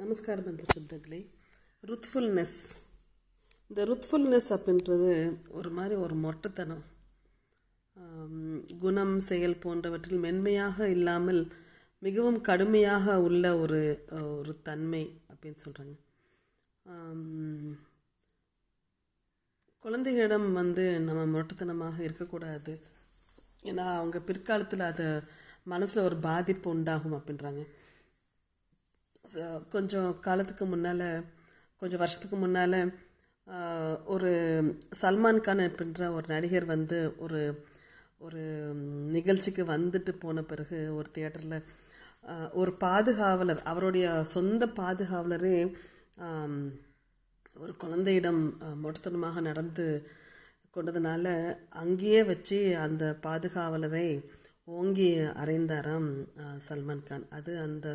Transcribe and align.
நமஸ்காரம் 0.00 0.46
பண்ணுற 0.46 0.64
சொந்தங்களே. 0.74 1.20
ருத்ஃபுல்னஸ் 1.88 2.58
இந்த 3.70 3.80
ருத்ஃபுல்னஸ் 3.90 4.48
அப்படின்றது 4.56 5.10
ஒரு 5.58 5.70
மாதிரி 5.78 5.94
ஒரு 6.04 6.14
மொட்டைத்தனம். 6.24 6.84
குணம் 8.84 9.16
செயல் 9.28 9.60
போன்றவற்றில் 9.64 10.22
மென்மையாக 10.24 10.88
இல்லாமல் 10.94 11.40
மிகவும் 12.02 12.38
கடுமையாக 12.48 13.16
உள்ள 13.26 13.44
ஒரு 13.62 13.80
ஒரு 14.38 14.52
தன்மை 14.68 15.02
அப்படின்னு 15.32 15.60
சொல்கிறாங்க 15.64 15.96
குழந்தைகளிடம் 19.84 20.48
வந்து 20.60 20.84
நம்ம 21.04 21.20
மொட்டைத்தனமாக 21.34 21.96
இருக்கக்கூடாது. 22.06 22.72
ஏன்னா 23.70 23.84
அவங்க 23.98 24.18
பிற்காலத்தில் 24.28 24.88
அதை 24.88 25.06
மனசில் 25.72 26.06
ஒரு 26.08 26.16
பாதிப்பு 26.28 26.66
உண்டாகும் 26.74 27.16
அப்படின்றாங்க. 27.18 27.62
கொஞ்சம் 29.70 30.20
காலத்துக்கு 30.20 30.64
முன்னால் 30.64 31.06
கொஞ்சம் 31.82 31.98
வருஷத்துக்கு 31.98 32.36
முன்னால் 32.36 32.80
ஒரு 34.04 34.30
சல்மான் 35.02 35.40
கான் 35.40 35.62
அப்படின்ற 35.66 36.08
ஒரு 36.12 36.26
நடிகர் 36.28 36.64
வந்து 36.64 36.98
ஒரு 37.18 37.40
ஒரு 38.18 38.42
நிகழ்ச்சிக்கு 39.10 39.64
வந்துட்டு 39.64 40.12
போன 40.18 40.42
பிறகு 40.42 40.94
ஒரு 40.94 41.08
தியேட்டரில் 41.14 41.58
ஒரு 42.52 42.72
பாதுகாவலர் 42.80 43.62
அவருடைய 43.62 44.06
சொந்த 44.24 44.66
பாதுகாவலரே 44.76 45.56
ஒரு 47.56 47.76
குழந்தையிடம் 47.76 48.42
முட்டத்தனமாக 48.76 48.82
மொட்டத்தனமாக 48.82 49.40
நடந்து 49.40 49.86
கொண்டதுனால 50.76 51.26
அங்கேயே 51.68 52.22
வச்சு 52.22 52.58
அந்த 52.78 53.04
பாதுகாவலரை 53.22 54.08
ஓங்கி 54.72 55.08
அறைந்தாராம் 55.42 56.08
சல்மான் 56.68 57.04
கான். 57.04 57.26
அது 57.30 57.52
அந்த 57.60 57.88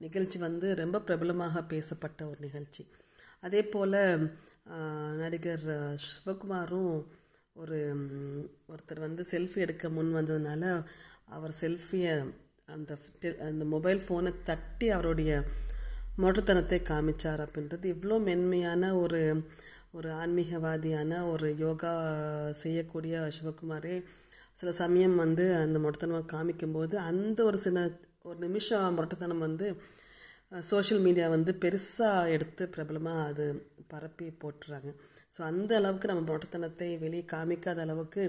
நிகழ்ச்சி 0.00 0.38
வந்து 0.38 0.74
ரொம்ப 0.74 1.00
பிரபலமாக 1.00 1.62
பேசப்பட்ட 1.62 2.20
ஒரு 2.26 2.40
நிகழ்ச்சி. 2.40 2.82
அதே 3.40 3.62
போல் 3.64 4.00
நடிகர் 5.16 5.66
சிவகுமாரும் 6.06 6.94
ஒரு 7.56 7.78
ஒருத்தர் 8.68 9.00
வந்து 9.00 9.22
செல்ஃபி 9.30 9.56
எடுக்க 9.56 9.88
முன் 9.88 10.10
வந்ததுனால 10.14 10.64
அவர் 11.26 11.54
செல்ஃபியை 11.60 12.14
அந்த 12.66 12.98
அந்த 13.38 13.64
மொபைல் 13.64 14.00
ஃபோனை 14.08 14.32
தட்டி 14.44 14.88
அவருடைய 14.88 15.32
மொட்டத்தனத்தை 16.18 16.78
காமிச்சார் 16.82 17.40
அப்படின்றது 17.40 17.86
இவ்வளோ 17.94 18.16
மென்மையான 18.22 18.98
ஒரு 18.98 19.20
ஒரு 19.92 20.08
ஆன்மீகவாதியான 20.12 21.30
ஒரு 21.30 21.48
யோகா 21.58 21.92
செய்யக்கூடிய 22.52 23.30
சிவகுமாரே 23.40 23.96
சில 24.52 24.72
சமயம் 24.72 25.16
வந்து 25.16 25.44
அந்த 25.54 25.78
மொட்டத்தனமாக 25.78 26.30
காமிக்கும்போது 26.32 26.94
அந்த 26.94 27.38
ஒரு 27.44 27.58
சின்ன 27.58 27.80
ஒரு 28.26 28.38
நிமிஷம் 28.46 28.96
மொட்டத்தனம் 28.98 29.44
வந்து 29.46 29.66
சோஷியல் 30.70 31.02
மீடியா 31.06 31.26
வந்து 31.34 31.52
பெருசாக 31.62 32.32
எடுத்து 32.34 32.64
பிரபலமாக 32.74 33.28
அது 33.30 33.46
பரப்பி 33.92 34.26
போட்டுறாங்க. 34.42 34.90
ஸோ 35.34 35.40
அந்த 35.50 35.72
அளவுக்கு 35.80 36.10
நம்ம 36.10 36.22
முரட்டுத்தனத்தை 36.28 36.88
வெளியே 37.04 37.24
காமிக்காத 37.32 37.80
அளவுக்கு 37.86 38.22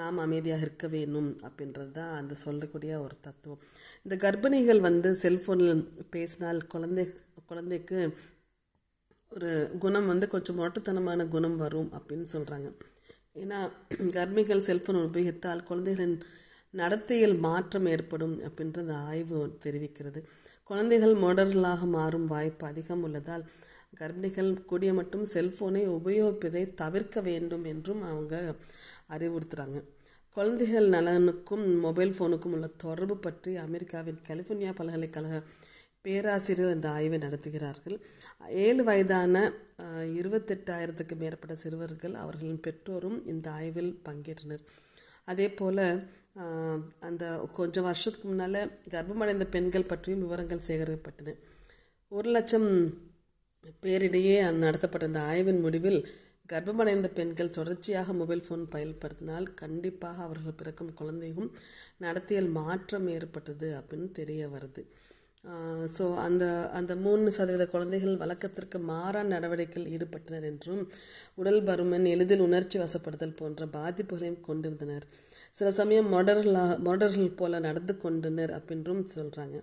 நாம் 0.00 0.18
அமைதியாக 0.24 0.64
இருக்க 0.64 0.86
வேணும் 0.94 1.30
அப்படின்றது 1.46 1.90
தான் 1.98 2.14
அந்த 2.20 2.34
சொல்லக்கூடிய 2.44 2.92
ஒரு 3.04 3.16
தத்துவம். 3.26 3.60
இந்த 4.06 4.14
கர்ப்பிணிகள் 4.24 4.80
வந்து 4.88 5.10
செல்ஃபோனில் 5.24 5.82
பேசினால் 6.14 6.60
குழந்தை 6.74 7.04
குழந்தைக்கு 7.50 7.98
ஒரு 9.32 9.50
குணம் 9.84 10.10
வந்து 10.12 10.26
கொஞ்சம் 10.32 10.58
முரட்டுத்தனமான 10.58 11.26
குணம் 11.34 11.56
வரும் 11.56 11.90
அப்படின்னு 11.98 12.26
சொல்கிறாங்க 12.34 12.68
ஏன்னா 13.42 13.58
கர்ப்பிணிகள் 14.16 14.66
செல்ஃபோன் 14.68 14.98
உபயோகித்தால் 15.06 15.66
குழந்தைகளின் 15.68 16.16
நடத்தையில் 16.80 17.36
மாற்றம் 17.46 17.86
ஏற்படும் 17.86 18.36
அப்படின்ற 18.46 18.78
அந்த 18.84 18.96
ஆய்வு 19.10 19.38
தெரிவிக்கிறது. 19.64 20.20
குழந்தைகள் 20.70 21.14
மோடர்களாக 21.14 21.86
மாறும் 21.96 22.26
வாய்ப்பு 22.26 22.64
அதிகம் 22.66 23.02
உள்ளதால் 23.02 23.44
கர்ப்பிணிகள் 23.98 24.52
கூடிய 24.70 24.92
மட்டும் 24.94 25.26
செல்ஃபோனை 25.34 25.82
உபயோகிப்பதை 25.96 26.62
தவிர்க்க 26.74 27.20
வேண்டும் 27.28 27.66
என்றும் 27.72 28.02
அவங்க 28.10 28.34
அறிவுறுத்துகிறாங்க 29.14 29.80
குழந்தைகள் 30.36 30.86
நலனுக்கும் 30.94 31.64
மொபைல் 31.84 32.14
ஃபோனுக்கும் 32.16 32.54
உள்ள 32.56 32.68
தொடர்பு 32.84 33.16
பற்றி 33.16 33.52
அமெரிக்காவின் 33.66 34.18
கலிஃபோர்னியா 34.28 34.72
பல்கலைக்கழக 34.78 35.36
பேராசிரியர் 36.04 36.74
இந்த 36.76 36.88
ஆய்வை 36.96 37.18
நடத்துகிறார்கள். 37.18 37.96
ஏழு 38.64 38.82
வயதான 38.88 39.44
இருபத்தெட்டாயிரத்துக்கு 40.18 41.14
மேற்பட்ட 41.20 41.54
சிறுவர்கள் 41.62 42.14
அவர்களின் 42.22 42.64
பெற்றோரும் 42.66 43.18
இந்த 43.32 43.46
ஆய்வில் 43.58 43.92
பங்கேற்றனர். 44.08 44.64
அதே 45.30 45.46
போல் 45.60 45.84
அந்த 47.08 47.24
கொஞ்சம் 47.58 47.86
வருஷத்துக்கு 47.88 48.28
முன்னால் 48.30 48.60
கர்ப்பமடைந்த 48.94 49.46
பெண்கள் 49.54 49.90
பற்றியும் 49.90 50.24
விவரங்கள் 50.24 50.66
சேகரிக்கப்பட்டன 50.68 51.34
ஒரு 52.12 52.28
லட்சம் 52.36 52.68
பேரிடையே 53.84 54.36
அந் 54.48 54.64
நடத்தப்பட்ட 54.66 55.08
அந்த 55.10 55.20
ஆய்வின் 55.30 55.64
முடிவில் 55.66 56.00
கர்ப்பமடைந்த 56.52 57.08
பெண்கள் 57.18 57.54
தொடர்ச்சியாக 57.58 58.14
மொபைல் 58.20 58.42
ஃபோன் 58.46 58.64
பயன்படுத்தினால் 58.74 59.46
கண்டிப்பாக 59.62 60.24
அவர்கள் 60.26 60.58
பிறக்கும் 60.60 60.92
குழந்தையும் 61.00 61.48
நடத்தியல் 62.04 62.50
மாற்றம் 62.58 63.06
ஏற்பட்டது 63.16 63.68
அப்படின்னு 63.78 64.08
தெரிய 64.20 64.42
வருது. 64.54 64.82
ஸோ 65.96 66.04
அந்த 66.26 66.44
அந்த 66.78 66.92
மூணு 67.04 67.30
சதவீத 67.38 67.64
குழந்தைகள் 67.72 68.20
வழக்கத்திற்கு 68.22 68.78
மாறான 68.90 69.30
நடவடிக்கையில் 69.34 69.90
ஈடுபட்டனர் 69.94 70.46
என்றும் 70.50 70.82
உடல் 71.40 71.62
பருமன் 71.68 72.06
எளிதில் 72.14 72.44
உணர்ச்சி 72.46 72.78
வசப்படுதல் 72.82 73.38
போன்ற 73.40 73.66
பாதிப்புகளையும் 73.76 74.44
கொண்டிருந்தனர். 74.48 75.06
சில 75.54 75.68
சமயம் 75.72 76.12
மொடர்களாக 76.12 76.78
மொடர்கள் 76.86 77.36
போல 77.36 77.58
நடந்து 77.60 77.94
கொண்டனர் 77.98 78.52
அப்படின்றும் 78.58 79.02
சொல்கிறாங்க 79.14 79.56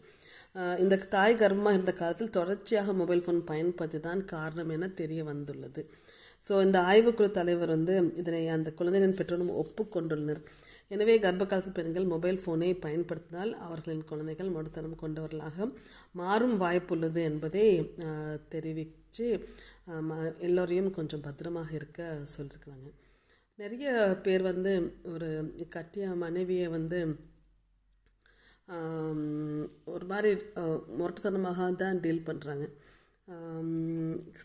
இந்த 0.80 0.96
தாய் 1.10 1.36
கர்ப்பமாக 1.36 1.74
இருந்த 1.74 1.94
காலத்தில் 1.94 2.36
தொடர்ச்சியாக 2.36 2.94
மொபைல் 2.94 3.24
ஃபோன் 3.26 3.42
பயன்படுத்தி 3.46 4.00
தான் 4.00 4.22
காரணம் 4.26 4.70
என 4.70 4.90
தெரிய 4.96 5.22
வந்துள்ளது. 5.24 5.82
ஸோ 6.44 6.54
இந்த 6.62 6.78
ஆய்வுக்குழு 6.82 7.30
தலைவர் 7.32 7.70
வந்து 7.70 7.94
இதனை 8.16 8.42
அந்த 8.50 8.70
குழந்தையின் 8.72 9.18
பெற்றோரும் 9.18 9.54
ஒப்புக்கொண்டுள்ளனர். 9.58 10.42
எனவே 10.92 11.16
கர்ப்ப 11.20 11.44
காலத்து 11.46 11.72
பெண்கள் 11.72 12.06
மொபைல் 12.06 12.40
ஃபோனை 12.40 12.70
பயன்படுத்தினால் 12.80 13.52
அவர்களின் 13.66 14.06
குழந்தைகள் 14.06 14.50
மொடத்தனம் 14.50 14.96
கொண்டவர்களாக 14.96 15.68
மாறும் 16.14 16.56
வாய்ப்புள்ளது 16.62 17.22
என்பதை 17.30 17.66
தெரிவித்து 18.50 19.28
ம- 20.08 20.18
எல்லோரையும் 20.42 20.92
கொஞ்சம் 20.92 21.22
பத்திரமாக 21.22 21.72
இருக்க 21.74 22.02
சொல்லியிருக்கிறாங்க 22.36 22.90
நிறைய 23.60 23.88
பேர் 24.24 24.42
வந்து 24.44 24.72
ஒரு 25.06 25.30
கட்டிய 25.70 26.08
மனைவியை 26.16 26.68
வந்து 26.70 27.00
ஒரு 29.86 30.06
மாதிரி 30.06 30.30
முரட்டுத்தனமாக 30.98 31.76
தான் 31.76 32.00
டீல் 32.00 32.28
பண்ணுறாங்க 32.28 32.66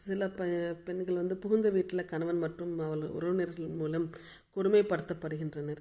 சில 0.01 0.27
பெ 0.29 0.45
பெண்கள் 0.85 1.15
வந்து 1.15 1.37
புகுந்த 1.37 1.71
வீட்டில் 1.71 2.05
கணவன் 2.05 2.39
மற்றும் 2.39 2.79
அவள் 2.79 3.03
உறவினர்கள் 3.09 3.69
மூலம் 3.75 4.07
கொடுமைப்படுத்தப்படுகின்றனர். 4.57 5.81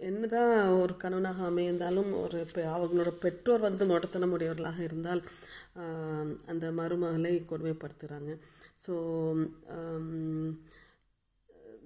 என்னதான் 0.00 0.52
ஒரு 0.80 0.96
கணவனாக 0.96 1.44
அமைந்தாலும் 1.44 2.10
ஒரு 2.20 2.38
பெ- 2.54 2.66
அவங்களோட 2.74 3.10
பெற்றோர் 3.18 3.60
வந்து 3.60 3.86
முரட்டுத்தனம் 3.86 4.32
உடையவர்களாக 4.32 4.82
இருந்தால் 4.82 5.22
அந்த 6.46 6.72
மருமகளை 6.72 7.34
கொடுமைப்படுத்துகிறாங்க 7.44 8.30
ஸோ 8.86 8.94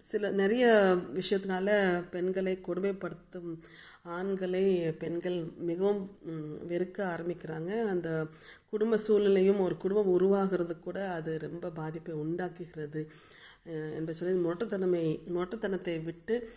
சில 0.01 0.31
நிறைய 0.31 0.97
விஷயத்தினால 1.15 1.69
பெண்களை 2.11 2.59
கொடுமைப்படுத்தும் 2.67 3.59
ஆண்களை 4.03 4.93
பெண்கள் 4.93 5.45
மிகவும் 5.59 6.19
வெறுக்க 6.69 7.03
ஆரம்பிக்கிறாங்க. 7.15 7.83
அந்த 7.83 8.27
குடும்ப 8.71 8.97
சூழ்நிலையும் 8.97 9.61
ஒரு 9.61 9.77
குடும்பம் 9.77 10.07
உருவாகிறது 10.07 10.79
கூட 10.79 11.11
அது 11.11 11.39
ரொம்ப 11.39 11.71
பாதிப்பை 11.71 12.15
உண்டாக்குகிறது. 12.15 13.11
என்று 13.65 14.15
சொல்லி 14.15 14.49
மொட்டத்தனமை 14.49 15.21
மொட்டத்தனத்தை 15.35 16.03
விட்டு 16.03 16.51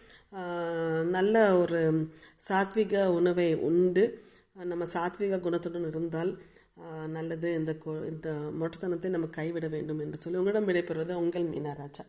நல்ல 1.09 1.57
ஒரு 1.57 2.09
சாத்விக 2.49 3.05
உணவை 3.05 3.55
உண்டு. 3.55 4.23
நம்ம 4.53 4.85
சாத்விக 4.85 5.39
குணத்துடன் 5.39 5.87
இருந்தால் 5.87 6.37
நல்லது. 7.07 7.55
இந்த 7.55 7.75
கொ- 7.85 8.07
இந்த 8.07 8.51
மொட்டத்தனத்தை 8.59 9.09
நம்ம 9.09 9.27
கைவிட 9.27 9.67
வேண்டும் 9.67 9.99
என்று 9.99 10.17
சொல்லி 10.17 10.39
உங்களிடம் 10.39 10.67
விடைபெறுவது 10.67 11.13
உங்கள் 11.13 11.49
மீனாராஜா 11.49 12.05